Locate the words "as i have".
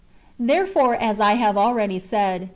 0.95-1.55